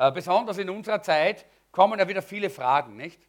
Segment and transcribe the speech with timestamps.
[0.00, 3.20] Äh, besonders in unserer Zeit kommen ja wieder viele Fragen, nicht?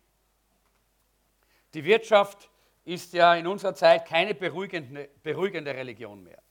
[1.73, 2.49] Die Wirtschaft
[2.85, 6.41] ist ja in unserer Zeit keine beruhigende, beruhigende Religion mehr.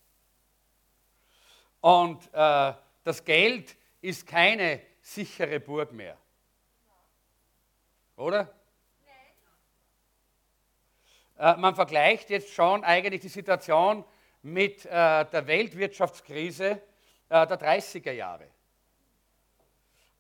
[1.81, 6.19] Und äh, das Geld ist keine sichere Burg mehr.
[8.17, 8.53] Oder?
[11.39, 14.05] Äh, man vergleicht jetzt schon eigentlich die Situation
[14.43, 14.91] mit äh,
[15.25, 16.73] der Weltwirtschaftskrise
[17.31, 18.47] äh, der 30er Jahre.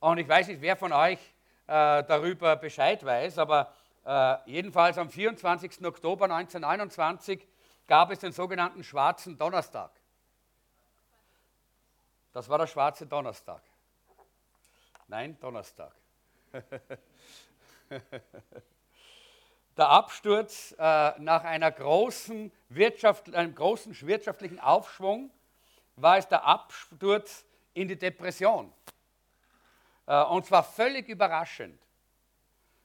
[0.01, 1.19] Und ich weiß nicht, wer von euch
[1.67, 3.73] äh, darüber Bescheid weiß, aber
[4.05, 5.85] äh, jedenfalls am 24.
[5.85, 7.47] Oktober 1929
[7.87, 9.91] gab es den sogenannten Schwarzen Donnerstag.
[12.33, 13.63] Das war der Schwarze Donnerstag.
[15.07, 15.93] Nein, Donnerstag.
[19.77, 25.31] der Absturz äh, nach einer großen Wirtschaft, einem großen wirtschaftlichen Aufschwung
[25.97, 28.73] war es der Absturz in die Depression.
[30.11, 31.81] Äh, und zwar völlig überraschend.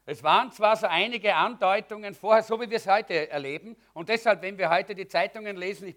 [0.05, 4.43] Es waren zwar so einige Andeutungen vorher, so wie wir es heute erleben, und deshalb,
[4.43, 5.95] wenn wir heute die Zeitungen lesen, ich,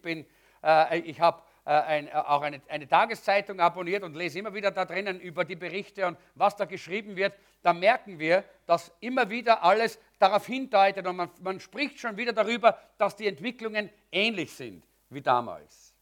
[0.65, 4.87] äh, ich habe äh, ein, auch eine, eine, Tageszeitung abonniert und lese immer wieder da
[4.87, 9.63] drinnen über die Berichte und was da geschrieben wird, da merken wir, dass immer wieder
[9.63, 14.83] alles darauf hindeutet und man, man spricht schon wieder darüber, dass die Entwicklungen ähnlich sind
[15.11, 15.93] wie damals.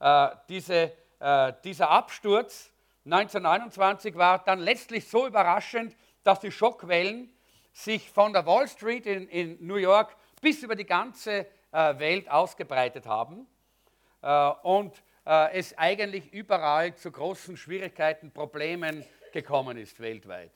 [0.00, 2.72] Äh, diese, äh, dieser Absturz
[3.12, 7.32] 1929 war dann letztlich so überraschend, dass die Schockwellen
[7.72, 12.30] sich von der Wall Street in, in New York bis über die ganze äh, Welt
[12.30, 13.46] ausgebreitet haben
[14.20, 20.52] äh, und äh, es eigentlich überall zu großen Schwierigkeiten, Problemen gekommen ist weltweit.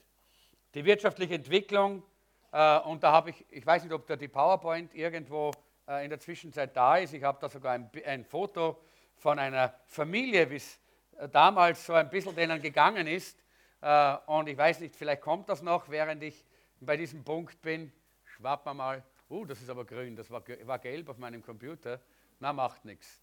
[0.75, 2.03] Die wirtschaftliche Entwicklung,
[2.51, 5.51] äh, und da habe ich, ich weiß nicht, ob da die PowerPoint irgendwo
[5.87, 8.79] äh, in der Zwischenzeit da ist, ich habe da sogar ein, ein Foto
[9.15, 10.79] von einer Familie, wie es
[11.31, 13.37] damals so ein bisschen denen gegangen ist.
[13.81, 16.45] Äh, und ich weiß nicht, vielleicht kommt das noch, während ich
[16.79, 17.91] bei diesem Punkt bin.
[18.25, 19.03] Schwapp mal.
[19.29, 21.99] Uh, das ist aber grün, das war, war gelb auf meinem Computer.
[22.39, 23.21] Na, macht nichts.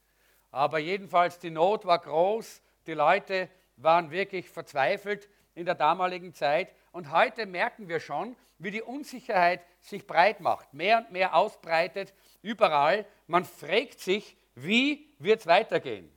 [0.51, 6.75] Aber jedenfalls, die Not war groß, die Leute waren wirklich verzweifelt in der damaligen Zeit.
[6.93, 12.13] Und heute merken wir schon, wie die Unsicherheit sich breit macht, mehr und mehr ausbreitet,
[12.43, 13.07] überall.
[13.27, 16.11] Man fragt sich, wie wird es weitergehen?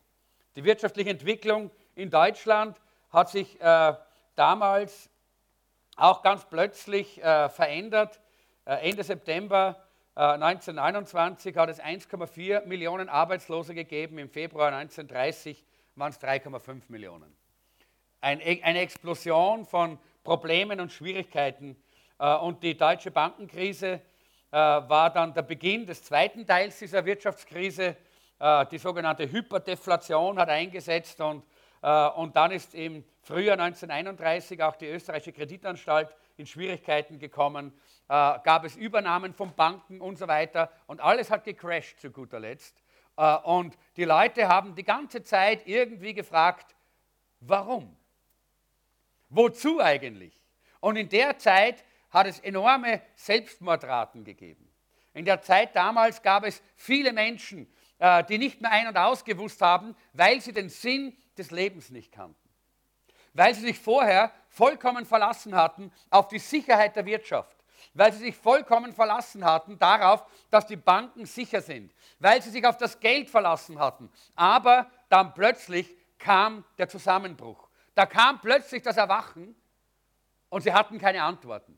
[0.55, 3.93] Die wirtschaftliche Entwicklung in Deutschland hat sich äh,
[4.35, 5.09] damals
[5.95, 8.19] auch ganz plötzlich äh, verändert.
[8.65, 9.83] Äh, Ende September
[10.15, 15.63] 1929 äh, hat es 1,4 Millionen Arbeitslose gegeben, im Februar 1930
[15.95, 17.35] waren es 3,5 Millionen.
[18.21, 21.75] Ein, e, eine Explosion von Problemen und Schwierigkeiten.
[22.19, 24.01] Äh, und die deutsche Bankenkrise
[24.51, 27.97] äh, war dann der Beginn des zweiten Teils dieser Wirtschaftskrise.
[28.39, 31.43] Die sogenannte Hyperdeflation hat eingesetzt und,
[31.81, 37.73] und dann ist im Frühjahr 1931 auch die österreichische Kreditanstalt in Schwierigkeiten gekommen,
[38.09, 42.39] äh, gab es Übernahmen von Banken und so weiter und alles hat gecrashed zu guter
[42.39, 42.81] Letzt.
[43.17, 46.75] Äh, und die Leute haben die ganze Zeit irgendwie gefragt,
[47.39, 47.95] warum?
[49.29, 50.39] Wozu eigentlich?
[50.79, 54.69] Und in der Zeit hat es enorme Selbstmordraten gegeben.
[55.13, 57.82] In der Zeit damals gab es viele Menschen, äh,
[58.29, 62.43] die nicht mehr ein- und ausgewusst haben, weil sie den Sinn des Lebens nicht kannten
[63.33, 67.57] weil sie sich vorher vollkommen verlassen hatten auf die Sicherheit der Wirtschaft,
[67.93, 72.65] weil sie sich vollkommen verlassen hatten darauf, dass die Banken sicher sind, weil sie sich
[72.65, 74.09] auf das Geld verlassen hatten.
[74.35, 77.67] Aber dann plötzlich kam der Zusammenbruch.
[77.95, 79.55] Da kam plötzlich das Erwachen
[80.49, 81.77] und sie hatten keine Antworten.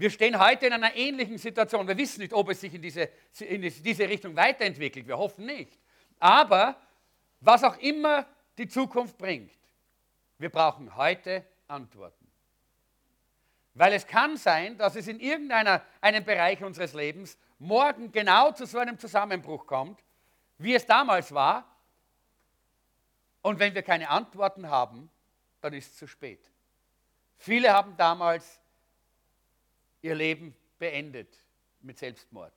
[0.00, 1.86] Wir stehen heute in einer ähnlichen Situation.
[1.86, 3.10] Wir wissen nicht, ob es sich in diese,
[3.40, 5.06] in diese Richtung weiterentwickelt.
[5.06, 5.78] Wir hoffen nicht.
[6.18, 6.80] Aber
[7.40, 8.24] was auch immer
[8.56, 9.52] die Zukunft bringt,
[10.38, 12.26] wir brauchen heute Antworten.
[13.74, 18.78] Weil es kann sein, dass es in irgendeinem Bereich unseres Lebens morgen genau zu so
[18.78, 20.02] einem Zusammenbruch kommt,
[20.56, 21.76] wie es damals war.
[23.42, 25.10] Und wenn wir keine Antworten haben,
[25.60, 26.40] dann ist es zu spät.
[27.36, 28.62] Viele haben damals
[30.02, 31.36] ihr Leben beendet
[31.80, 32.52] mit Selbstmord.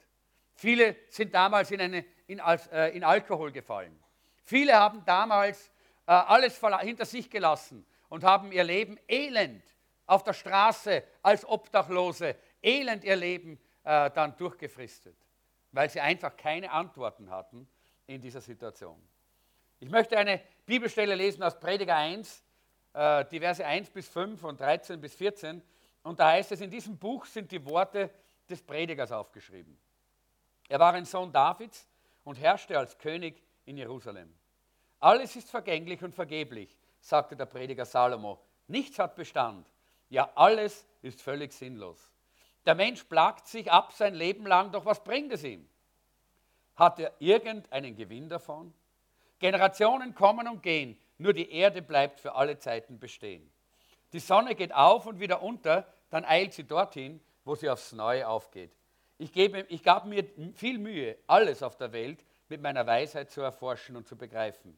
[0.55, 3.97] Viele sind damals in, eine, in, äh, in Alkohol gefallen.
[4.43, 5.69] Viele haben damals
[6.05, 9.63] äh, alles hinter sich gelassen und haben ihr Leben elend
[10.05, 15.17] auf der Straße als Obdachlose, elend ihr Leben äh, dann durchgefristet,
[15.71, 17.67] weil sie einfach keine Antworten hatten
[18.05, 19.01] in dieser Situation.
[19.79, 22.43] Ich möchte eine Bibelstelle lesen aus Prediger 1,
[22.93, 25.61] äh, die Verse 1 bis 5 und 13 bis 14.
[26.03, 28.09] Und da heißt es, in diesem Buch sind die Worte
[28.49, 29.77] des Predigers aufgeschrieben.
[30.67, 31.87] Er war ein Sohn Davids
[32.23, 34.33] und herrschte als König in Jerusalem.
[34.99, 38.39] Alles ist vergänglich und vergeblich, sagte der Prediger Salomo.
[38.67, 39.67] Nichts hat Bestand.
[40.09, 42.11] Ja, alles ist völlig sinnlos.
[42.65, 45.67] Der Mensch plagt sich ab sein Leben lang, doch was bringt es ihm?
[46.75, 48.73] Hat er irgendeinen Gewinn davon?
[49.39, 53.51] Generationen kommen und gehen, nur die Erde bleibt für alle Zeiten bestehen.
[54.13, 58.27] Die Sonne geht auf und wieder unter, dann eilt sie dorthin, wo sie aufs Neue
[58.27, 58.71] aufgeht.
[59.17, 63.41] Ich, gebe, ich gab mir viel Mühe, alles auf der Welt mit meiner Weisheit zu
[63.41, 64.77] erforschen und zu begreifen.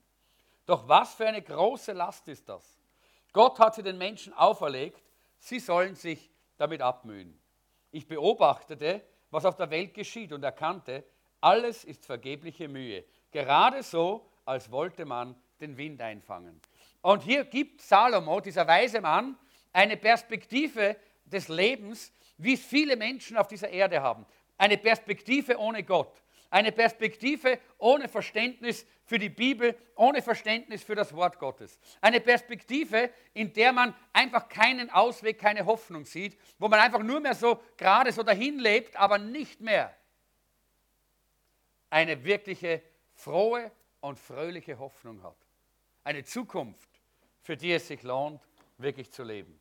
[0.66, 2.80] Doch was für eine große Last ist das?
[3.34, 5.04] Gott hat sie den Menschen auferlegt,
[5.38, 7.38] sie sollen sich damit abmühen.
[7.92, 11.04] Ich beobachtete, was auf der Welt geschieht und erkannte,
[11.42, 13.04] alles ist vergebliche Mühe.
[13.32, 16.62] Gerade so, als wollte man den Wind einfangen.
[17.06, 19.38] Und hier gibt Salomo, dieser weise Mann,
[19.72, 24.26] eine Perspektive des Lebens, wie es viele Menschen auf dieser Erde haben.
[24.58, 26.24] Eine Perspektive ohne Gott.
[26.50, 31.78] Eine Perspektive ohne Verständnis für die Bibel, ohne Verständnis für das Wort Gottes.
[32.02, 37.20] Eine Perspektive, in der man einfach keinen Ausweg, keine Hoffnung sieht, wo man einfach nur
[37.20, 39.96] mehr so gerade so dahin lebt, aber nicht mehr
[41.92, 42.82] eine wirkliche
[43.14, 43.70] frohe
[44.02, 45.38] und fröhliche Hoffnung hat.
[46.04, 46.95] Eine Zukunft,
[47.46, 48.42] für die es sich lohnt,
[48.80, 49.60] wirklich zu leben.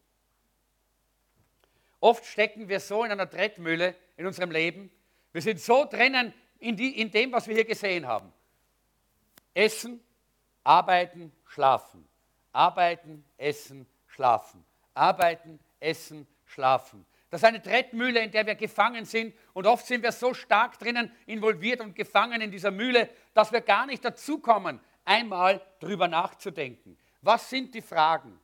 [2.00, 4.90] Oft stecken wir so in einer Trettmühle in unserem Leben.
[5.32, 8.32] Wir sind so drinnen in, die, in dem, was wir hier gesehen haben.
[9.52, 10.02] Essen,
[10.62, 12.08] arbeiten, schlafen.
[12.52, 14.64] Arbeiten, essen, schlafen.
[14.94, 17.04] Arbeiten, essen, schlafen.
[17.28, 19.34] Das ist eine Trettmühle, in der wir gefangen sind.
[19.52, 23.60] Und oft sind wir so stark drinnen involviert und gefangen in dieser Mühle, dass wir
[23.60, 26.96] gar nicht dazukommen, einmal drüber nachzudenken.
[27.24, 28.38] Was sind die Fragen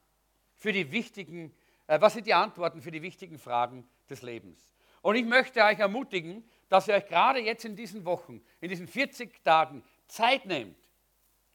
[0.56, 1.54] für die wichtigen,
[1.86, 4.72] äh, was sind die Antworten für die wichtigen Fragen des Lebens?
[5.02, 8.88] Und ich möchte euch ermutigen, dass ihr euch gerade jetzt in diesen Wochen, in diesen
[8.88, 10.78] 40 Tagen Zeit nehmt.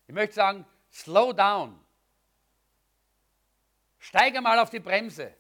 [0.07, 1.80] Ich möchte sagen, slow down.
[3.98, 5.33] Steige mal auf die Bremse.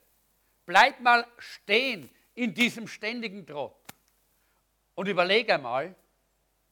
[0.65, 3.75] Bleib mal stehen in diesem ständigen Trott
[4.95, 5.93] und überlege einmal,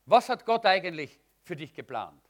[0.07, 2.23] was hat Gott eigentlich für dich geplant?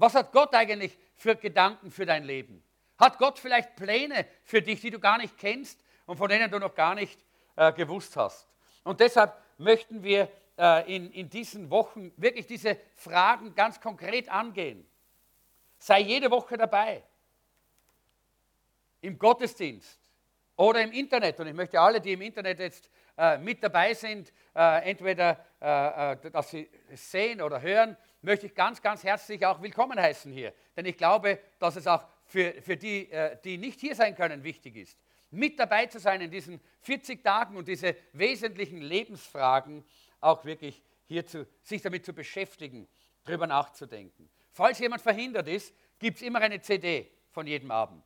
[0.00, 2.64] Was hat Gott eigentlich für Gedanken für dein Leben?
[2.98, 6.58] Hat Gott vielleicht Pläne für dich, die du gar nicht kennst und von denen du
[6.58, 7.22] noch gar nicht
[7.54, 8.48] äh, gewusst hast?
[8.82, 14.88] Und deshalb möchten wir äh, in, in diesen Wochen wirklich diese Fragen ganz konkret angehen.
[15.76, 17.02] Sei jede Woche dabei.
[19.02, 20.00] Im Gottesdienst,
[20.60, 21.40] oder im Internet.
[21.40, 26.12] Und ich möchte alle, die im Internet jetzt äh, mit dabei sind, äh, entweder, äh,
[26.12, 30.52] äh, dass sie sehen oder hören, möchte ich ganz, ganz herzlich auch willkommen heißen hier.
[30.76, 34.44] Denn ich glaube, dass es auch für, für die, äh, die nicht hier sein können,
[34.44, 34.98] wichtig ist,
[35.30, 39.84] mit dabei zu sein in diesen 40 Tagen und diese wesentlichen Lebensfragen
[40.20, 42.88] auch wirklich hier zu, sich damit zu beschäftigen,
[43.24, 44.28] darüber nachzudenken.
[44.52, 48.04] Falls jemand verhindert ist, gibt es immer eine CD von jedem Abend.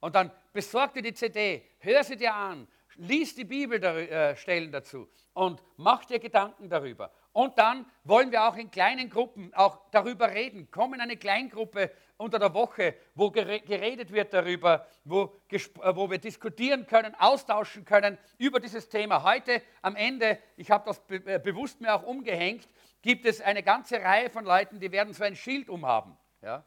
[0.00, 5.08] Und dann besorg dir die CD, hör sie dir an, lies die Bibelstellen äh, dazu
[5.34, 7.10] und mach dir Gedanken darüber.
[7.32, 10.68] Und dann wollen wir auch in kleinen Gruppen auch darüber reden.
[10.70, 15.60] Komm in eine Kleingruppe unter der Woche, wo geredet wird darüber, wo, äh,
[15.94, 19.22] wo wir diskutieren können, austauschen können über dieses Thema.
[19.22, 22.68] Heute am Ende, ich habe das be äh, bewusst mir auch umgehängt,
[23.00, 26.16] gibt es eine ganze Reihe von Leuten, die werden so ein Schild umhaben.
[26.42, 26.64] Ja?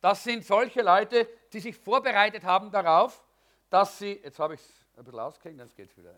[0.00, 3.24] Das sind solche Leute, die sich vorbereitet haben darauf,
[3.68, 6.14] dass sie, jetzt habe ich es ein bisschen jetzt geht es wieder,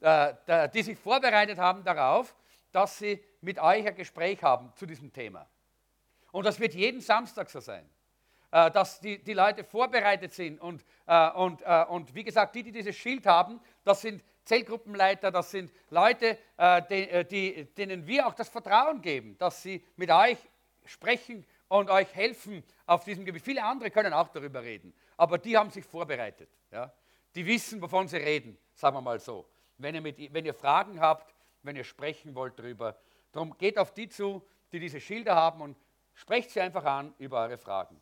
[0.46, 2.34] äh, die sich vorbereitet haben darauf,
[2.72, 5.46] dass sie mit euch ein Gespräch haben zu diesem Thema.
[6.32, 7.88] Und das wird jeden Samstag so sein,
[8.50, 10.60] äh, dass die, die Leute vorbereitet sind.
[10.60, 15.50] Und, äh, und, und wie gesagt, die, die dieses Schild haben, das sind Zellgruppenleiter, das
[15.50, 16.38] sind Leute,
[16.88, 20.38] die, denen wir auch das Vertrauen geben, dass sie mit euch
[20.84, 23.42] sprechen und euch helfen auf diesem Gebiet.
[23.42, 26.48] Viele andere können auch darüber reden, aber die haben sich vorbereitet.
[26.70, 26.92] Ja?
[27.36, 29.46] Die wissen, wovon sie reden, sagen wir mal so.
[29.76, 32.96] Wenn ihr, mit, wenn ihr Fragen habt, wenn ihr sprechen wollt darüber,
[33.30, 35.76] darum geht auf die zu, die diese Schilder haben und
[36.14, 38.00] sprecht sie einfach an über eure Fragen.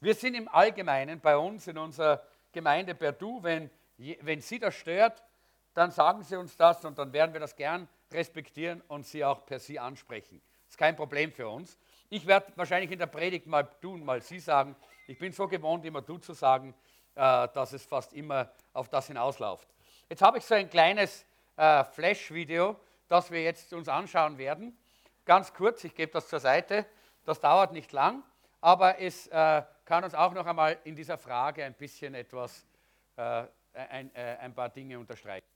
[0.00, 4.74] Wir sind im Allgemeinen bei uns in unserer Gemeinde per Du, wenn, wenn Sie das
[4.74, 5.24] stört,
[5.72, 9.46] dann sagen Sie uns das und dann werden wir das gern respektieren und Sie auch
[9.46, 10.42] per Sie ansprechen.
[10.66, 11.78] Das ist kein Problem für uns.
[12.10, 14.76] Ich werde wahrscheinlich in der Predigt mal du und mal sie sagen.
[15.06, 16.74] Ich bin so gewohnt, immer du zu sagen,
[17.16, 19.66] dass es fast immer auf das hinausläuft.
[20.08, 21.24] Jetzt habe ich so ein kleines
[21.56, 24.76] äh, Flash-Video, das wir jetzt uns anschauen werden.
[25.24, 26.86] Ganz kurz, ich gebe das zur Seite.
[27.24, 28.22] Das dauert nicht lang,
[28.60, 32.66] aber es äh, kann uns auch noch einmal in dieser Frage ein bisschen etwas,
[33.16, 35.55] ein, ein paar Dinge unterstreichen.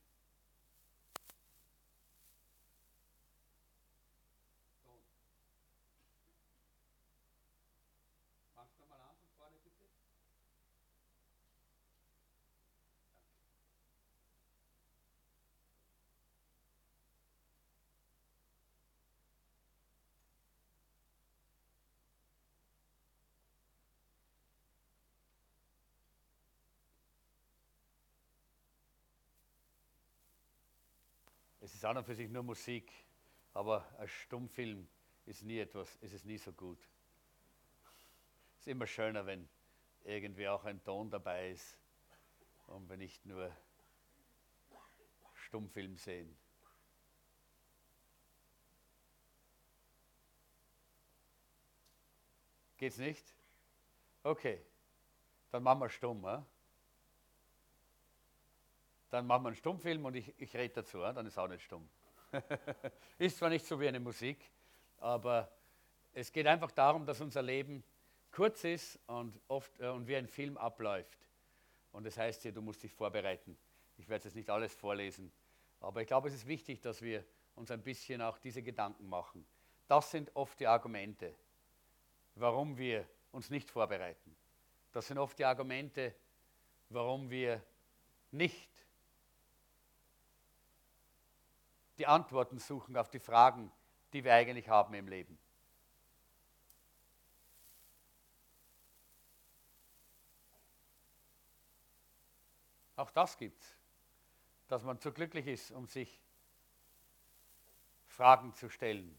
[31.71, 32.93] Es ist an und für sich nur Musik,
[33.55, 34.89] aber ein Stummfilm
[35.25, 36.81] ist nie etwas, ist es nie so gut.
[38.55, 39.49] Es ist immer schöner, wenn
[40.03, 41.79] irgendwie auch ein Ton dabei ist
[42.67, 43.55] und wir nicht nur
[45.35, 46.37] Stummfilm sehen.
[52.79, 53.33] Geht's nicht?
[54.25, 54.61] Okay,
[55.53, 56.27] dann machen wir stumm.
[56.27, 56.43] He?
[59.11, 61.89] Dann machen wir einen Stummfilm und ich, ich rede dazu, dann ist auch nicht stumm.
[63.19, 64.39] ist zwar nicht so wie eine Musik,
[64.99, 65.51] aber
[66.13, 67.83] es geht einfach darum, dass unser Leben
[68.31, 71.19] kurz ist und, oft, äh, und wie ein Film abläuft.
[71.93, 73.57] Und das heißt hier, du musst dich vorbereiten.
[73.97, 75.33] Ich werde jetzt nicht alles vorlesen,
[75.81, 77.25] aber ich glaube, es ist wichtig, dass wir
[77.57, 79.45] uns ein bisschen auch diese Gedanken machen.
[79.89, 81.35] Das sind oft die Argumente
[82.41, 84.35] warum wir uns nicht vorbereiten.
[84.93, 86.15] Das sind oft die Argumente,
[86.89, 87.63] warum wir
[88.33, 88.70] nicht
[92.01, 93.71] die Antworten suchen auf die Fragen,
[94.15, 95.39] die wir eigentlich haben im Leben.
[102.97, 103.77] Auch das gibt es,
[104.69, 106.23] dass man zu glücklich ist, um sich
[108.07, 109.15] Fragen zu stellen.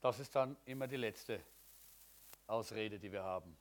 [0.00, 1.40] Das ist dann immer die letzte
[2.46, 3.56] Ausrede, die wir haben.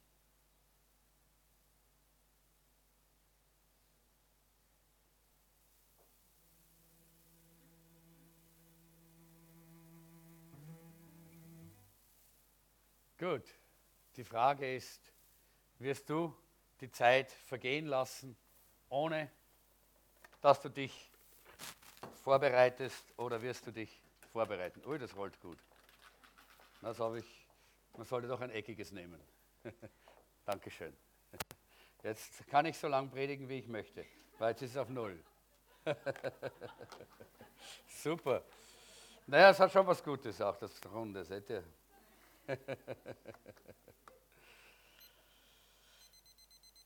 [13.17, 13.43] Gut,
[14.15, 15.01] die Frage ist,
[15.79, 16.35] wirst du
[16.81, 18.37] die Zeit vergehen lassen,
[18.89, 19.31] ohne
[20.41, 21.09] dass du dich
[22.23, 24.01] vorbereitest oder wirst du dich
[24.31, 24.83] vorbereiten?
[24.85, 25.57] Ui, das rollt gut.
[26.81, 27.47] Das habe ich,
[27.95, 29.19] man sollte doch ein eckiges nehmen.
[30.45, 30.95] Dankeschön.
[32.03, 34.05] Jetzt kann ich so lang predigen, wie ich möchte,
[34.37, 35.21] weil jetzt ist es auf Null.
[37.87, 38.43] Super.
[39.25, 41.63] Naja, es hat schon was Gutes auch, das Runde, seht ihr?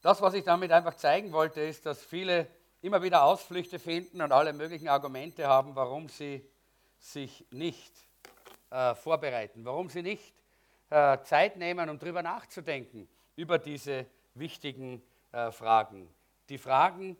[0.02, 2.48] Das, was ich damit einfach zeigen wollte, ist, dass viele
[2.82, 6.44] immer wieder Ausflüchte finden und alle möglichen Argumente haben, warum sie
[6.98, 7.94] sich nicht
[8.72, 10.34] äh, vorbereiten, warum sie nicht
[10.90, 15.02] äh, Zeit nehmen, um darüber nachzudenken, über diese wichtigen
[15.32, 16.10] äh, Fragen.
[16.50, 17.18] Die Fragen,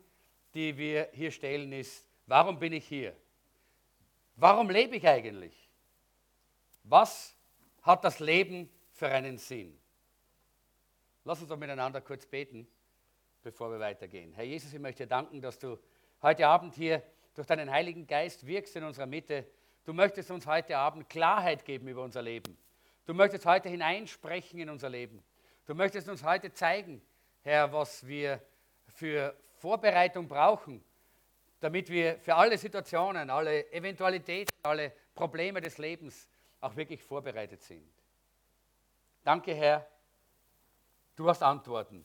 [0.54, 3.16] die wir hier stellen, ist, warum bin ich hier?
[4.36, 5.70] Warum lebe ich eigentlich?
[6.84, 7.36] Was
[7.82, 9.78] hat das Leben für einen Sinn?
[11.24, 12.66] Lass uns doch miteinander kurz beten,
[13.42, 14.32] bevor wir weitergehen.
[14.32, 15.78] Herr Jesus, ich möchte dir danken, dass du
[16.20, 17.02] heute Abend hier
[17.34, 19.46] durch deinen Heiligen Geist wirkst in unserer Mitte
[19.84, 22.56] Du möchtest uns heute Abend Klarheit geben über unser Leben.
[23.04, 25.22] Du möchtest heute hineinsprechen in unser Leben.
[25.66, 27.02] Du möchtest uns heute zeigen,
[27.42, 28.40] Herr, was wir
[28.86, 30.84] für Vorbereitung brauchen,
[31.60, 36.28] damit wir für alle Situationen, alle Eventualitäten, alle Probleme des Lebens
[36.60, 37.84] auch wirklich vorbereitet sind.
[39.24, 39.86] Danke, Herr.
[41.16, 42.04] Du hast Antworten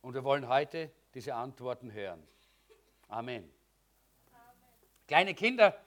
[0.00, 2.26] und wir wollen heute diese Antworten hören.
[3.08, 3.42] Amen.
[3.42, 3.52] Amen.
[5.06, 5.78] Kleine Kinder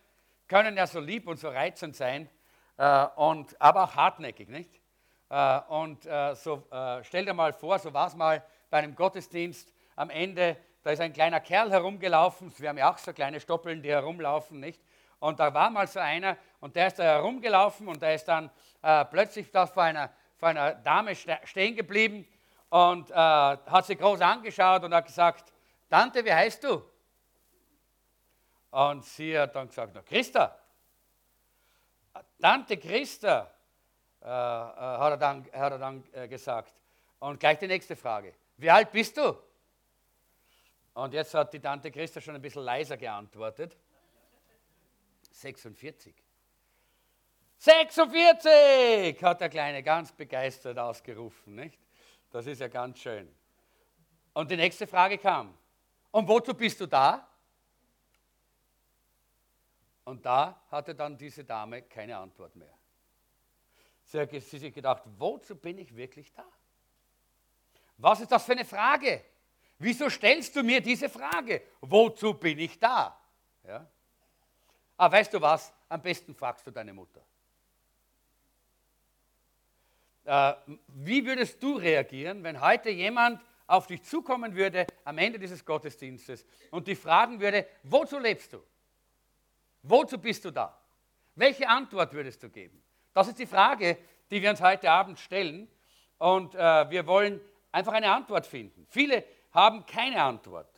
[0.48, 2.30] können ja so lieb und so reizend sein,
[2.78, 4.82] äh, und, aber auch hartnäckig, nicht?
[5.30, 8.96] Äh, und äh, so, äh, stell dir mal vor, so war es mal bei einem
[8.96, 13.40] Gottesdienst am Ende, da ist ein kleiner Kerl herumgelaufen, wir haben ja auch so kleine
[13.40, 14.82] Stoppeln, die herumlaufen, nicht?
[15.20, 18.52] Und da war mal so einer und der ist da herumgelaufen und der ist dann
[18.82, 22.28] äh, plötzlich da vor einer, vor einer Dame stehen geblieben
[22.70, 25.52] und äh, hat sie groß angeschaut und hat gesagt,
[25.90, 26.84] Tante, wie heißt du?
[28.76, 30.54] Und sie hat dann gesagt, Christa,
[32.42, 33.50] Tante Christa,
[34.22, 36.74] äh, äh, hat er dann, hat er dann äh, gesagt.
[37.20, 39.34] Und gleich die nächste Frage, wie alt bist du?
[40.94, 43.78] Und jetzt hat die Tante Christa schon ein bisschen leiser geantwortet.
[45.32, 46.14] 46.
[47.58, 51.80] 46, hat der Kleine ganz begeistert ausgerufen, nicht?
[52.30, 53.34] Das ist ja ganz schön.
[54.34, 55.58] Und die nächste Frage kam,
[56.12, 57.26] und wozu bist du da?
[60.06, 62.74] Und da hatte dann diese Dame keine Antwort mehr.
[64.06, 66.46] Sie hat sich gedacht, wozu bin ich wirklich da?
[67.98, 69.24] Was ist das für eine Frage?
[69.80, 71.64] Wieso stellst du mir diese Frage?
[71.82, 73.20] Wozu bin ich da?
[73.68, 73.86] Ja?
[74.96, 75.74] Ah, weißt du was?
[75.90, 77.22] Am besten fragst du deine Mutter.
[80.24, 80.54] Äh,
[80.88, 86.46] wie würdest du reagieren, wenn heute jemand auf dich zukommen würde am Ende dieses Gottesdienstes
[86.70, 88.64] und dich fragen würde, wozu lebst du?
[89.88, 90.76] Wozu bist du da?
[91.36, 92.82] Welche Antwort würdest du geben?
[93.14, 93.98] Das ist die Frage,
[94.32, 95.68] die wir uns heute Abend stellen
[96.18, 97.40] und äh, wir wollen
[97.72, 98.88] einfach eine Antwort finden.
[98.90, 100.70] Viele haben keine Antwort,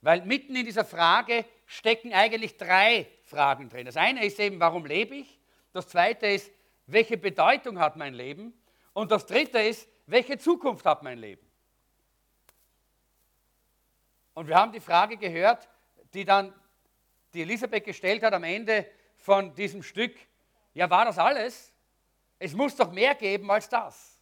[0.00, 3.86] weil mitten in dieser Frage stecken eigentlich drei Fragen drin.
[3.86, 5.38] Das eine ist eben, warum lebe ich?
[5.72, 6.52] Das zweite ist,
[6.86, 8.54] welche Bedeutung hat mein Leben?
[8.92, 11.44] Und das dritte ist, welche Zukunft hat mein Leben?
[14.34, 15.68] Und wir haben die Frage gehört,
[16.12, 16.54] die dann
[17.34, 18.86] die Elisabeth gestellt hat am Ende
[19.16, 20.16] von diesem Stück.
[20.72, 21.72] Ja, war das alles?
[22.38, 24.18] Es muss doch mehr geben als das.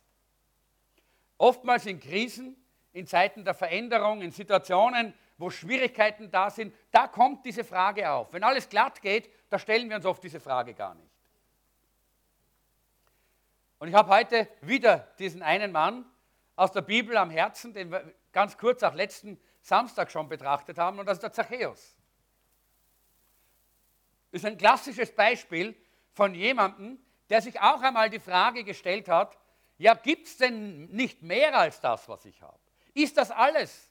[1.39, 2.57] Oftmals in Krisen,
[2.93, 8.33] in Zeiten der Veränderung, in Situationen, wo Schwierigkeiten da sind, da kommt diese Frage auf.
[8.33, 11.11] Wenn alles glatt geht, da stellen wir uns oft diese Frage gar nicht.
[13.79, 16.05] Und ich habe heute wieder diesen einen Mann
[16.55, 20.99] aus der Bibel am Herzen, den wir ganz kurz auch letzten Samstag schon betrachtet haben,
[21.01, 21.97] und das ist der Zachäus.
[24.33, 25.77] Ist ein klassisches Beispiel
[26.13, 26.99] von jemandem,
[27.31, 29.39] der sich auch einmal die Frage gestellt hat,
[29.79, 32.59] ja, gibt es denn nicht mehr als das, was ich habe?
[32.95, 33.91] Ist das alles?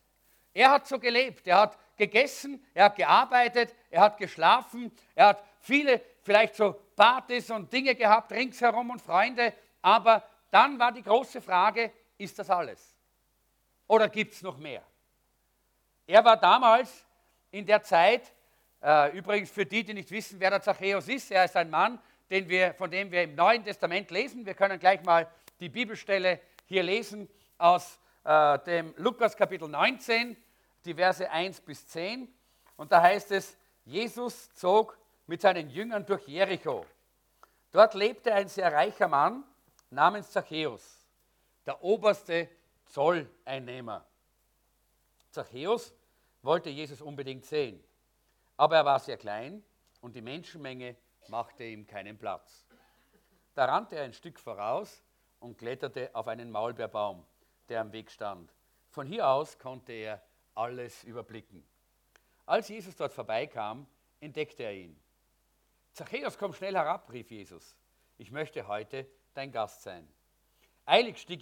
[0.54, 5.44] Er hat so gelebt, er hat gegessen, er hat gearbeitet, er hat geschlafen, er hat
[5.60, 11.42] viele vielleicht so Partys und Dinge gehabt ringsherum und Freunde, aber dann war die große
[11.42, 12.96] Frage, ist das alles?
[13.88, 14.84] Oder gibt es noch mehr?
[16.06, 17.06] Er war damals
[17.52, 18.34] in der Zeit,
[19.16, 22.74] übrigens für die, die nicht wissen, wer der Zachäus ist, er ist ein Mann, wir,
[22.74, 24.46] von dem wir im Neuen Testament lesen.
[24.46, 25.28] Wir können gleich mal
[25.60, 30.38] die Bibelstelle hier lesen aus äh, dem Lukas Kapitel 19,
[30.86, 32.28] die Verse 1 bis 10.
[32.78, 36.86] Und da heißt es, Jesus zog mit seinen Jüngern durch Jericho.
[37.72, 39.44] Dort lebte ein sehr reicher Mann
[39.90, 41.06] namens Zachäus,
[41.66, 42.50] der oberste
[42.86, 44.06] Zolleinnehmer.
[45.30, 45.94] Zachäus
[46.42, 47.82] wollte Jesus unbedingt sehen,
[48.62, 49.64] aber er war sehr klein
[50.02, 50.96] und die Menschenmenge
[51.30, 52.68] machte ihm keinen Platz.
[53.56, 55.04] Da rannte er ein Stück voraus
[55.40, 57.26] und kletterte auf einen Maulbeerbaum
[57.70, 58.54] der am Weg stand.
[58.90, 60.22] Von hier aus konnte er
[60.54, 61.68] alles überblicken.
[62.46, 63.88] Als Jesus dort vorbeikam,
[64.20, 64.96] entdeckte er ihn.
[65.94, 67.76] Zachäus, komm schnell herab, rief Jesus.
[68.20, 70.08] Ich möchte heute dein Gast sein.
[70.86, 71.42] Eilig stieg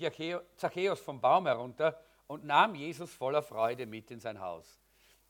[0.56, 4.79] Zachäus vom Baum herunter und nahm Jesus voller Freude mit in sein Haus.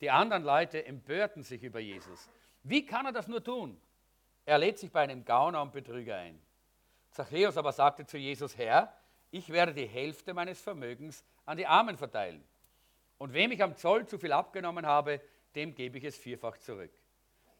[0.01, 2.29] Die anderen Leute empörten sich über Jesus.
[2.63, 3.79] Wie kann er das nur tun?
[4.45, 6.41] Er lädt sich bei einem Gauner und Betrüger ein.
[7.11, 8.93] Zachäus aber sagte zu Jesus, Herr,
[9.31, 12.43] ich werde die Hälfte meines Vermögens an die Armen verteilen.
[13.17, 15.21] Und wem ich am Zoll zu viel abgenommen habe,
[15.55, 16.91] dem gebe ich es vierfach zurück.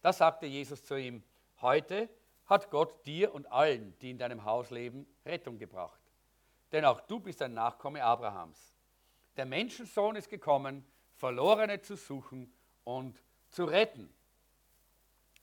[0.02, 1.23] Da sagte Jesus zu ihm,
[1.62, 2.10] heute
[2.45, 5.99] hat Gott dir und allen, die in deinem Haus leben, Rettung gebracht.
[6.71, 8.73] Denn auch du bist ein Nachkomme Abrahams.
[9.38, 10.86] Der Menschensohn ist gekommen,
[11.19, 12.51] Verlorene zu suchen
[12.86, 14.12] und zu retten.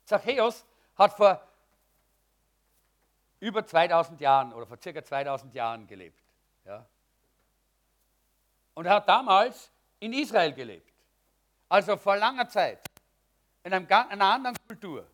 [0.04, 0.64] Zachäus
[0.96, 1.46] hat vor
[3.40, 6.18] über 2000 Jahren oder vor circa 2000 Jahren gelebt.
[6.64, 6.86] Ja.
[8.74, 10.92] Und er hat damals in Israel gelebt.
[11.68, 12.80] Also vor langer Zeit.
[13.62, 15.06] In einem, einer anderen Kultur.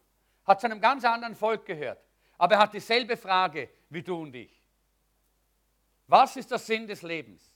[0.45, 1.99] Hat zu einem ganz anderen Volk gehört.
[2.39, 4.63] Aber er hat dieselbe Frage wie du und ich.
[6.07, 7.51] Was ist der Sinn des Lebens?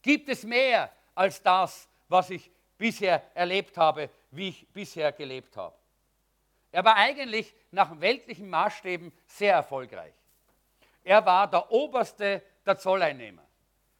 [0.00, 5.74] Gibt es mehr als das, was ich bisher erlebt habe, wie ich bisher gelebt habe?
[6.72, 10.14] Er war eigentlich nach weltlichen Maßstäben sehr erfolgreich.
[11.02, 13.42] Er war der oberste der Zolleinnehmer.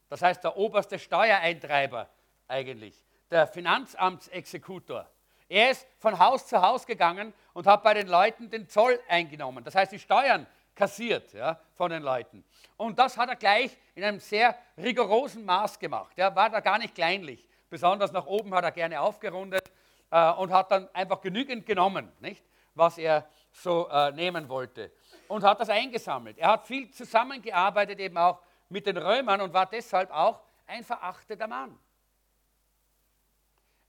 [0.09, 2.09] Das heißt, der oberste Steuereintreiber
[2.47, 2.95] eigentlich,
[3.31, 5.09] der Finanzamtsexekutor.
[5.49, 9.65] Er ist von Haus zu Haus gegangen und hat bei den Leuten den Zoll eingenommen.
[9.65, 12.45] Das heißt, die Steuern kassiert ja, von den Leuten.
[12.77, 16.13] Und das hat er gleich in einem sehr rigorosen Maß gemacht.
[16.17, 17.47] Er war da gar nicht kleinlich.
[17.71, 19.71] Besonders nach oben hat er gerne aufgerundet
[20.11, 22.13] äh, und hat dann einfach genügend genommen.
[22.21, 22.45] Nicht?
[22.75, 24.93] was er so äh, nehmen wollte.
[25.29, 26.39] Und hat das eingesammelt.
[26.39, 31.47] Er hat viel zusammengearbeitet eben auch mit den Römern und war deshalb auch ein verachteter
[31.47, 31.79] Mann.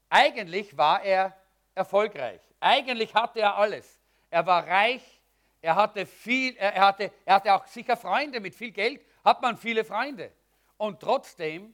[0.10, 1.36] Eigentlich war er
[1.74, 2.41] erfolgreich.
[2.60, 4.00] Eigentlich hatte er alles.
[4.30, 5.22] Er war reich,
[5.62, 9.58] er hatte viel, er hatte, er hatte auch sicher Freunde mit viel Geld, hat man
[9.58, 10.32] viele Freunde.
[10.78, 11.74] Und trotzdem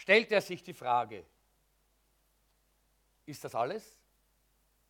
[0.00, 1.24] stellt er sich die Frage,
[3.26, 4.00] ist das alles?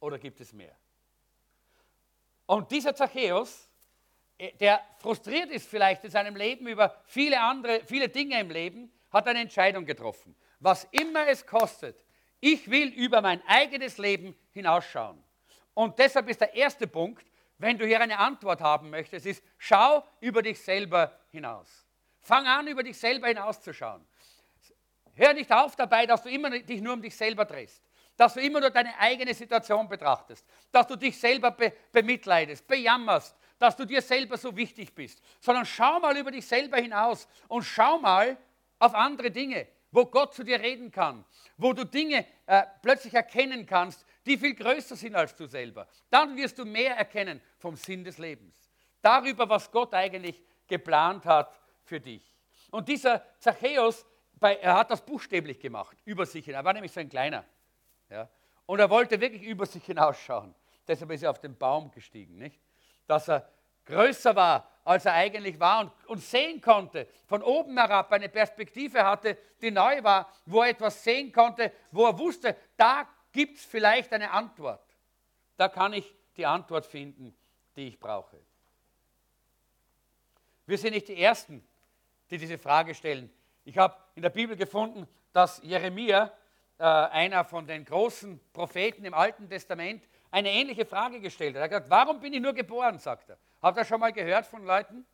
[0.00, 0.74] oder gibt es mehr?
[2.46, 3.68] Und dieser Zachäus,
[4.36, 8.92] äh, der frustriert ist vielleicht in seinem Leben über viele andere, viele Dinge im Leben,
[9.12, 10.34] hat eine Entscheidung getroffen.
[10.58, 12.04] Was immer es kostet,
[12.40, 15.22] ich will über mein eigenes Leben hinausschauen.
[15.74, 17.24] Und deshalb ist der erste Punkt,
[17.58, 21.86] wenn du hier eine Antwort haben möchtest, ist, schau über dich selber hinaus.
[22.22, 24.04] Fang an, über dich selber hinauszuschauen.
[25.20, 27.82] Hör nicht auf dabei, dass du immer dich nur um dich selber drehst.
[28.16, 30.46] Dass du immer nur deine eigene Situation betrachtest.
[30.72, 35.20] Dass du dich selber be bemitleidest, bejammerst, dass du dir selber so wichtig bist.
[35.38, 38.38] Sondern schau mal über dich selber hinaus und schau mal
[38.78, 41.22] auf andere Dinge, wo Gott zu dir reden kann,
[41.58, 45.86] wo du Dinge äh, plötzlich erkennen kannst, die viel größer sind als du selber.
[46.08, 48.54] Dann wirst du mehr erkennen vom Sinn des Lebens.
[49.02, 52.34] Darüber, was Gott eigentlich geplant hat für dich.
[52.70, 54.06] Und dieser Zachäus,
[54.40, 56.54] er hat das buchstäblich gemacht, über sich hin.
[56.54, 57.44] Er war nämlich so ein kleiner.
[58.08, 58.28] Ja?
[58.66, 60.54] Und er wollte wirklich über sich hinausschauen.
[60.86, 62.60] Deshalb ist er auf den Baum gestiegen, nicht?
[63.06, 63.48] Dass er
[63.84, 69.04] größer war, als er eigentlich war und, und sehen konnte, von oben herab eine Perspektive
[69.04, 73.64] hatte, die neu war, wo er etwas sehen konnte, wo er wusste, da gibt es
[73.64, 74.84] vielleicht eine Antwort.
[75.56, 77.36] Da kann ich die Antwort finden,
[77.76, 78.38] die ich brauche.
[80.66, 81.66] Wir sind nicht die Ersten,
[82.30, 83.30] die diese Frage stellen.
[83.64, 86.30] Ich habe in der Bibel gefunden, dass Jeremia,
[86.76, 91.60] äh, einer von den großen Propheten im Alten Testament, eine ähnliche Frage gestellt hat.
[91.60, 93.38] Er hat gesagt, warum bin ich nur geboren, sagt er.
[93.62, 95.06] Habt ihr schon mal gehört von Leuten,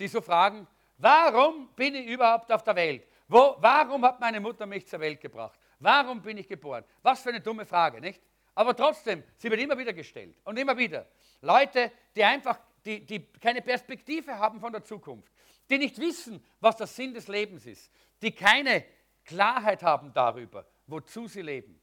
[0.00, 0.66] die so fragen,
[0.98, 3.06] warum bin ich überhaupt auf der Welt?
[3.28, 5.56] Wo, warum hat meine Mutter mich zur Welt gebracht?
[5.78, 6.84] Warum bin ich geboren?
[7.02, 8.20] Was für eine dumme Frage, nicht?
[8.56, 11.06] Aber trotzdem, sie wird immer wieder gestellt und immer wieder.
[11.42, 15.32] Leute, die einfach, die, die keine Perspektive haben von der Zukunft,
[15.68, 17.90] die nicht wissen, was der Sinn des Lebens ist,
[18.22, 18.84] die keine
[19.24, 21.80] Klarheit haben darüber, wozu sie leben,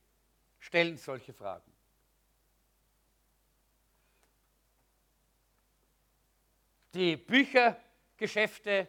[0.59, 1.71] stellen solche Fragen.
[6.93, 8.87] Die Büchergeschäfte,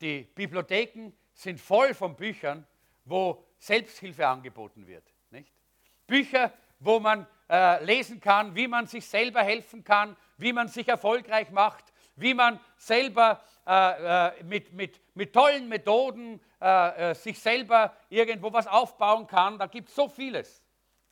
[0.00, 2.66] die Bibliotheken sind voll von Büchern,
[3.04, 5.04] wo Selbsthilfe angeboten wird.
[5.30, 5.50] Nicht?
[6.06, 10.86] Bücher, wo man äh, lesen kann, wie man sich selber helfen kann, wie man sich
[10.88, 11.84] erfolgreich macht,
[12.16, 18.52] wie man selber äh, äh, mit, mit, mit tollen Methoden äh, äh, sich selber irgendwo
[18.52, 19.58] was aufbauen kann.
[19.58, 20.62] Da gibt es so vieles.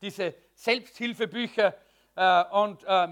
[0.00, 1.74] Diese Selbsthilfebücher
[2.16, 3.08] äh, und äh,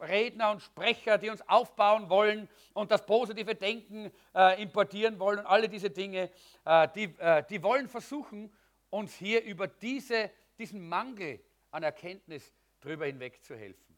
[0.00, 5.46] Redner und Sprecher, die uns aufbauen wollen und das positive Denken äh, importieren wollen und
[5.46, 6.30] alle diese Dinge,
[6.64, 8.52] äh, die, äh, die wollen versuchen,
[8.90, 13.96] uns hier über diese, diesen Mangel an Erkenntnis drüber hinweg zu helfen.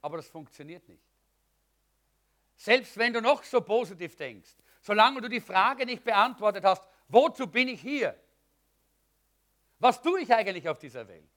[0.00, 1.02] Aber das funktioniert nicht.
[2.56, 4.50] Selbst wenn du noch so positiv denkst,
[4.88, 8.18] solange du die Frage nicht beantwortet hast, wozu bin ich hier?
[9.78, 11.28] Was tue ich eigentlich auf dieser Welt?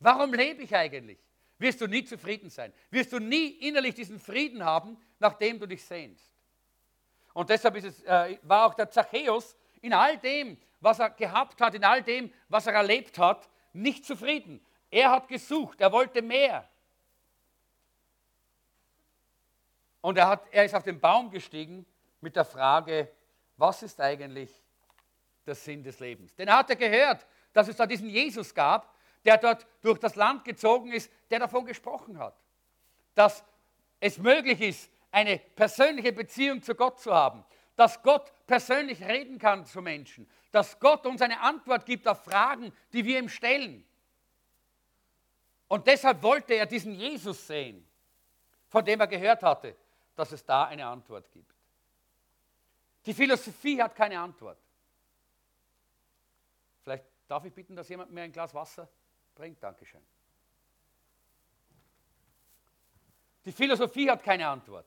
[0.00, 1.18] Warum lebe ich eigentlich?
[1.56, 2.72] wirst du nie zufrieden sein.
[2.90, 6.30] Wirst du nie innerlich diesen Frieden haben, nach dem du dich sehnst.
[7.32, 11.74] Und deshalb es, äh, war auch der Zachäus in all dem, was er gehabt hat,
[11.74, 14.60] in all dem, was er erlebt hat, nicht zufrieden.
[14.90, 16.68] Er hat gesucht, er wollte mehr.
[20.00, 21.86] Und er, hat, er ist auf den Baum gestiegen
[22.24, 23.08] mit der Frage,
[23.56, 24.50] was ist eigentlich
[25.46, 26.34] der Sinn des Lebens?
[26.34, 28.92] Denn er hatte gehört, dass es da diesen Jesus gab,
[29.24, 32.34] der dort durch das Land gezogen ist, der davon gesprochen hat,
[33.14, 33.44] dass
[34.00, 37.44] es möglich ist, eine persönliche Beziehung zu Gott zu haben,
[37.76, 42.72] dass Gott persönlich reden kann zu Menschen, dass Gott uns eine Antwort gibt auf Fragen,
[42.92, 43.86] die wir ihm stellen.
[45.68, 47.86] Und deshalb wollte er diesen Jesus sehen,
[48.68, 49.76] von dem er gehört hatte,
[50.16, 51.53] dass es da eine Antwort gibt.
[53.06, 54.58] Die Philosophie hat keine Antwort.
[56.82, 58.88] Vielleicht darf ich bitten, dass jemand mir ein Glas Wasser
[59.34, 59.62] bringt.
[59.62, 60.04] Dankeschön.
[63.44, 64.86] Die Philosophie hat keine Antwort.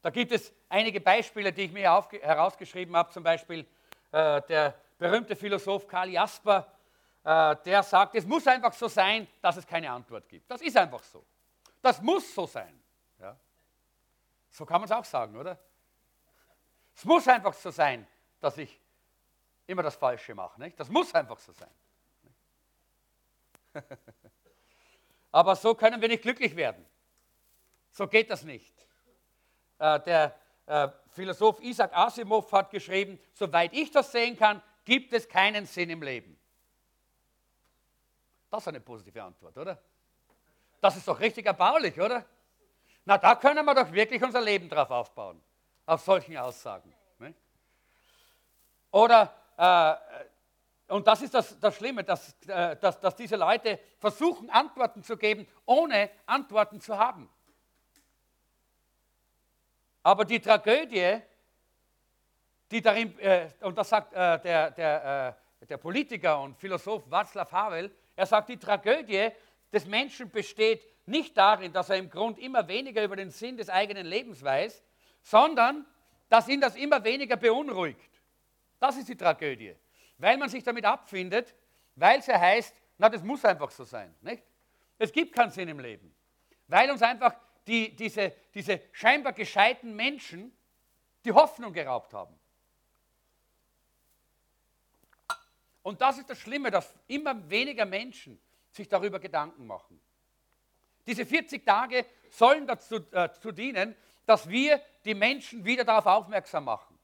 [0.00, 3.66] Da gibt es einige Beispiele, die ich mir herausgeschrieben habe, zum Beispiel
[4.12, 6.72] äh, der berühmte Philosoph Karl Jasper,
[7.24, 10.50] äh, der sagt, es muss einfach so sein, dass es keine Antwort gibt.
[10.50, 11.24] Das ist einfach so.
[11.82, 12.80] Das muss so sein.
[13.18, 13.36] Ja?
[14.50, 15.58] So kann man es auch sagen, oder?
[16.98, 18.04] Es muss einfach so sein,
[18.40, 18.76] dass ich
[19.68, 20.60] immer das Falsche mache.
[20.60, 20.80] Nicht?
[20.80, 21.70] Das muss einfach so sein.
[25.30, 26.84] Aber so können wir nicht glücklich werden.
[27.92, 28.74] So geht das nicht.
[29.78, 35.28] Äh, der äh, Philosoph Isaac Asimov hat geschrieben, soweit ich das sehen kann, gibt es
[35.28, 36.36] keinen Sinn im Leben.
[38.50, 39.80] Das ist eine positive Antwort, oder?
[40.80, 42.24] Das ist doch richtig erbaulich, oder?
[43.04, 45.40] Na, da können wir doch wirklich unser Leben drauf aufbauen,
[45.88, 46.94] auf solchen Aussagen.
[48.90, 54.48] Oder äh, und das ist das, das Schlimme, dass, äh, dass, dass diese Leute versuchen,
[54.48, 57.28] Antworten zu geben, ohne Antworten zu haben.
[60.02, 61.20] Aber die Tragödie,
[62.70, 67.52] die darin, äh, und das sagt äh, der, der, äh, der Politiker und Philosoph Václav
[67.52, 69.28] Havel, er sagt, die Tragödie
[69.70, 73.68] des Menschen besteht nicht darin, dass er im Grund immer weniger über den Sinn des
[73.68, 74.82] eigenen Lebens weiß,
[75.28, 75.84] sondern
[76.30, 78.10] dass ihn das immer weniger beunruhigt.
[78.80, 79.74] Das ist die Tragödie.
[80.16, 81.54] Weil man sich damit abfindet,
[81.96, 84.14] weil es ja heißt, na, das muss einfach so sein.
[84.22, 84.42] Nicht?
[84.98, 86.14] Es gibt keinen Sinn im Leben.
[86.66, 87.34] Weil uns einfach
[87.66, 90.56] die, diese, diese scheinbar gescheiten Menschen
[91.24, 92.34] die Hoffnung geraubt haben.
[95.82, 100.00] Und das ist das Schlimme, dass immer weniger Menschen sich darüber Gedanken machen.
[101.06, 103.94] Diese 40 Tage sollen dazu äh, dienen,
[104.28, 106.98] dass wir die Menschen wieder darauf aufmerksam machen.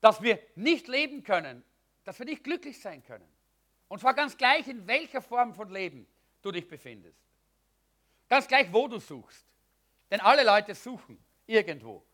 [0.00, 1.62] Dass wir nicht leben können,
[2.02, 3.28] dass wir nicht glücklich sein können.
[3.86, 6.08] Und zwar ganz gleich, in welcher Form von Leben
[6.42, 7.16] du dich befindest.
[8.28, 9.46] Ganz gleich, wo du suchst.
[10.10, 12.04] Denn alle Leute suchen irgendwo.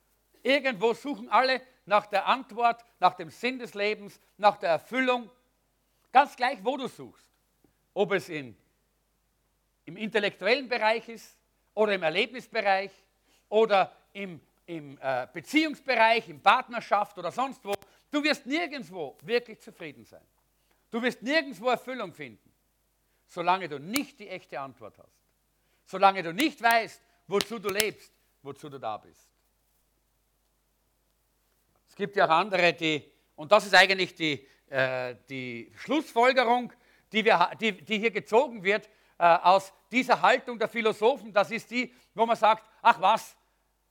[0.42, 5.30] Irgendwo suchen alle nach der Antwort, nach dem Sinn des Lebens, nach der Erfüllung.
[6.12, 7.26] Ganz gleich, wo du suchst.
[7.94, 8.58] Ob es in,
[9.86, 11.38] im intellektuellen Bereich ist
[11.72, 12.90] oder im Erlebnisbereich
[13.48, 17.74] oder im, im äh, Beziehungsbereich, in Partnerschaft oder sonst wo.
[18.10, 20.24] Du wirst nirgendwo wirklich zufrieden sein.
[20.90, 22.52] Du wirst nirgendwo Erfüllung finden,
[23.26, 25.22] solange du nicht die echte Antwort hast.
[25.84, 29.28] Solange du nicht weißt, wozu du lebst, wozu du da bist.
[31.88, 33.02] Es gibt ja auch andere, die,
[33.36, 36.72] und das ist eigentlich die, äh, die Schlussfolgerung,
[37.12, 41.70] die, wir, die, die hier gezogen wird äh, aus dieser Haltung der Philosophen, das ist
[41.70, 43.36] die, wo man sagt, ach was,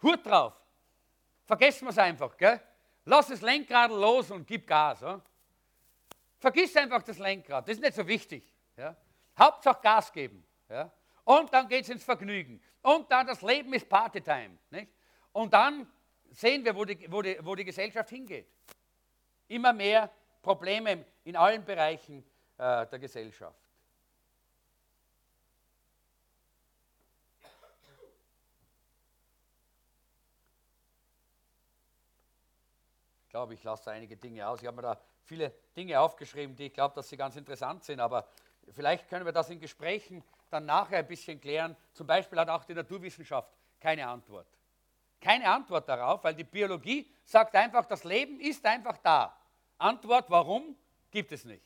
[0.02, 0.54] Hut drauf,
[1.46, 2.60] vergessen wir es einfach, gell?
[3.06, 5.02] lass das Lenkrad los und gib Gas.
[5.02, 5.22] Ja?
[6.40, 8.52] Vergiss einfach das Lenkrad, das ist nicht so wichtig.
[8.76, 8.96] Ja?
[9.38, 10.46] Hauptsache Gas geben.
[10.70, 10.92] Ja?
[11.24, 12.62] Und dann geht es ins Vergnügen.
[12.82, 14.58] Und dann das Leben ist Partytime.
[14.70, 14.92] Nicht?
[15.32, 15.92] Und dann
[16.30, 18.48] sehen wir, wo die, wo, die, wo die Gesellschaft hingeht.
[19.48, 20.12] Immer mehr
[20.42, 22.24] Probleme in allen Bereichen
[22.58, 23.60] äh, der Gesellschaft.
[33.25, 34.62] Ich glaube, ich lasse einige Dinge aus.
[34.62, 38.00] Ich habe mir da viele Dinge aufgeschrieben, die ich glaube, dass sie ganz interessant sind,
[38.00, 38.30] aber
[38.72, 41.76] vielleicht können wir das in Gesprächen dann nachher ein bisschen klären.
[41.92, 44.48] Zum Beispiel hat auch die Naturwissenschaft keine Antwort.
[45.20, 49.38] Keine Antwort darauf, weil die Biologie sagt einfach, das Leben ist einfach da.
[49.80, 50.74] Antwort, warum,
[51.12, 51.66] gibt es nicht.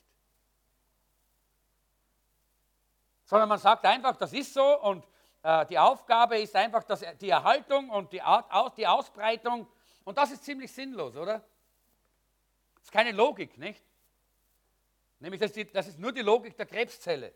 [3.25, 5.05] Sondern man sagt einfach, das ist so und
[5.43, 9.67] äh, die Aufgabe ist einfach dass die Erhaltung und die, Aus, die Ausbreitung.
[10.03, 11.43] Und das ist ziemlich sinnlos, oder?
[12.89, 13.83] Ist keine Logik, nicht?
[15.19, 17.35] Nämlich, das das ist nur die Logik der Krebszelle,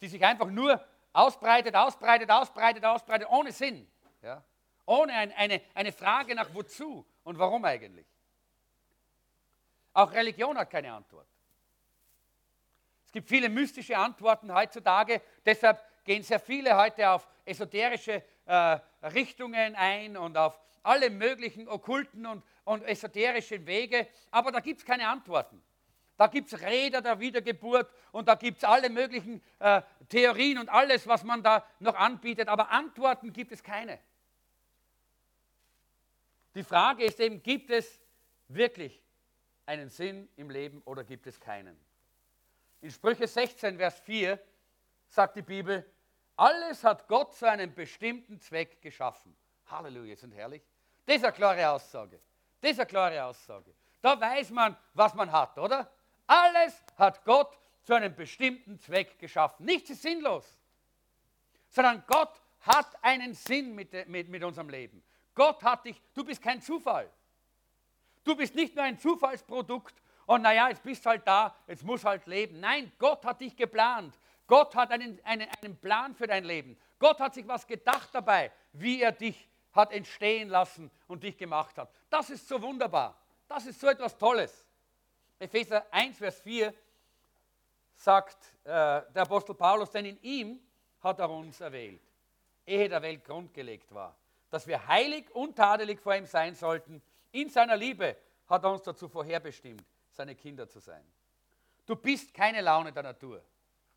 [0.00, 3.86] die sich einfach nur ausbreitet, ausbreitet, ausbreitet, ausbreitet, ohne Sinn.
[4.22, 4.42] Ja?
[4.86, 8.06] Ohne ein, eine, eine Frage nach wozu und warum eigentlich.
[9.92, 11.26] Auch Religion hat keine Antwort.
[13.04, 18.78] Es gibt viele mystische Antworten heutzutage, deshalb gehen sehr viele heute auf esoterische äh,
[19.14, 24.84] Richtungen ein und auf alle möglichen okkulten und, und esoterischen Wege, aber da gibt es
[24.84, 25.62] keine Antworten.
[26.16, 30.68] Da gibt es Räder der Wiedergeburt und da gibt es alle möglichen äh, Theorien und
[30.68, 34.00] alles, was man da noch anbietet, aber Antworten gibt es keine.
[36.56, 38.00] Die Frage ist eben, gibt es
[38.48, 39.00] wirklich
[39.64, 41.78] einen Sinn im Leben oder gibt es keinen?
[42.80, 44.40] In Sprüche 16, Vers 4
[45.08, 45.86] sagt die Bibel,
[46.40, 49.36] alles hat Gott zu einem bestimmten Zweck geschaffen.
[49.66, 50.62] Halleluja, sind herrlich.
[51.04, 52.18] Das ist eine klare Aussage.
[52.62, 53.74] Das ist eine klare Aussage.
[54.00, 55.90] Da weiß man, was man hat, oder?
[56.26, 59.66] Alles hat Gott zu einem bestimmten Zweck geschaffen.
[59.66, 60.46] Nichts ist sinnlos,
[61.68, 65.02] sondern Gott hat einen Sinn mit, mit, mit unserem Leben.
[65.34, 67.10] Gott hat dich, du bist kein Zufall.
[68.24, 72.02] Du bist nicht nur ein Zufallsprodukt und naja, jetzt bist du halt da, jetzt muss
[72.02, 72.60] halt leben.
[72.60, 74.18] Nein, Gott hat dich geplant.
[74.50, 76.76] Gott hat einen, einen, einen Plan für dein Leben.
[76.98, 81.78] Gott hat sich was gedacht dabei, wie er dich hat entstehen lassen und dich gemacht
[81.78, 81.88] hat.
[82.10, 83.16] Das ist so wunderbar.
[83.46, 84.66] Das ist so etwas Tolles.
[85.38, 86.74] Epheser 1, Vers 4
[87.94, 90.60] sagt äh, der Apostel Paulus, denn in ihm
[91.00, 92.02] hat er uns erwählt,
[92.66, 94.16] ehe der Welt grundgelegt war,
[94.50, 97.00] dass wir heilig und tadelig vor ihm sein sollten.
[97.30, 98.16] In seiner Liebe
[98.48, 101.04] hat er uns dazu vorherbestimmt, seine Kinder zu sein.
[101.86, 103.44] Du bist keine Laune der Natur.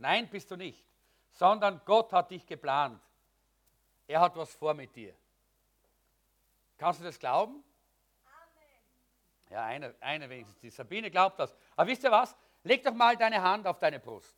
[0.03, 0.85] Nein, bist du nicht.
[1.31, 3.01] Sondern Gott hat dich geplant.
[4.05, 5.15] Er hat was vor mit dir.
[6.77, 7.63] Kannst du das glauben?
[9.49, 10.59] Ja, eine, eine wenigstens.
[10.59, 11.55] Die Sabine glaubt das.
[11.77, 12.35] Aber wisst ihr was?
[12.63, 14.35] Leg doch mal deine Hand auf deine Brust.